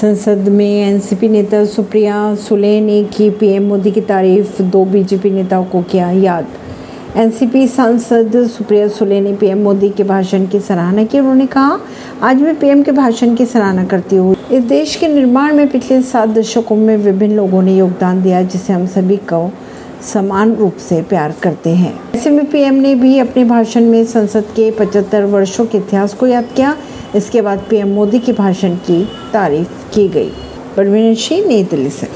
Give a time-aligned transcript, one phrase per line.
[0.00, 5.64] संसद में एनसीपी नेता सुप्रिया सुले ने की पीएम मोदी की तारीफ़, दो बीजेपी नेताओं
[5.64, 6.46] को किया याद।
[7.16, 11.80] एनसीपी सांसद सुप्रिया सुले ने पीएम मोदी के भाषण की सराहना की। उन्होंने कहा,
[12.22, 16.02] आज मैं पीएम के भाषण की सराहना करती हूँ। इस देश के निर्माण में पिछले
[16.02, 19.52] सात दशकों में विभिन्न लोगों ने योगदान दिया, जिसे हम सभी को
[20.12, 24.44] समान रूप से प्यार करते हैं। ऐसे में पीएम ने भी अपने भाषण में संसद
[24.56, 26.76] के 75 वर्षों के इतिहास को याद किया।
[27.16, 30.30] इसके बाद पीएम मोदी के भाषण की तारीफ़ की गई।
[30.76, 32.06] परवीन सिंह, नई दिल्ली से।